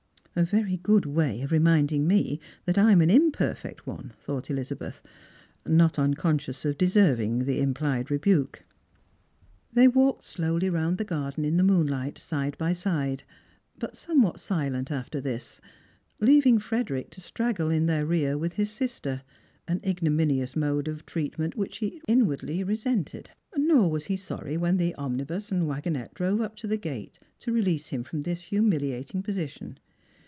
"A 0.41 0.45
very 0.45 0.77
good 0.77 1.05
way 1.05 1.41
of 1.41 1.51
reminding 1.51 2.07
me 2.07 2.39
that 2.65 2.77
I'm 2.77 3.01
an 3.01 3.09
imperfect 3.09 3.85
one," 3.85 4.13
thought 4.23 4.49
Elizabeth, 4.49 5.01
not 5.65 5.99
unconscious 5.99 6.63
of 6.63 6.77
deserving 6.77 7.39
the 7.39 7.59
im 7.59 7.73
plied 7.73 8.09
rebuke. 8.09 8.61
They 9.73 9.89
walked 9.89 10.23
slowly 10.23 10.69
round 10.69 10.97
the 10.97 11.03
garden 11.03 11.43
in 11.43 11.57
the 11.57 11.63
moonlight, 11.65 12.17
side 12.17 12.57
by 12.57 12.71
side, 12.71 13.23
but 13.77 13.97
somewhat 13.97 14.39
silent 14.39 14.89
after 14.89 15.19
this, 15.19 15.59
leaving 16.21 16.59
Frederick 16.59 17.09
to 17.11 17.19
straggle 17.21 17.69
in 17.69 17.85
their 17.87 18.05
rear 18.05 18.37
with 18.37 18.53
his 18.53 18.71
sister, 18.71 19.23
an 19.67 19.81
ignominious 19.85 20.55
mode 20.55 20.87
of 20.87 21.05
/reatment 21.07 21.55
which 21.55 21.79
he 21.79 22.01
inwardly 22.07 22.63
resented. 22.63 23.31
Nor 23.57 23.91
was 23.91 24.05
he 24.05 24.15
sorry 24.15 24.55
when 24.55 24.77
the 24.77 24.95
omnibus 24.95 25.51
and 25.51 25.67
wagonette 25.67 26.13
drove 26.13 26.39
up 26.39 26.55
to 26.55 26.67
the 26.67 26.77
gate 26.77 27.19
to 27.39 27.51
release 27.51 27.87
him 27.87 28.05
from 28.05 28.21
this 28.23 28.43
humiliating 28.43 29.21
position. 29.21 29.77